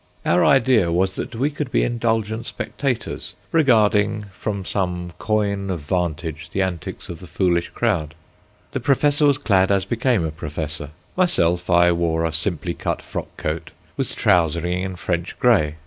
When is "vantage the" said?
5.81-6.63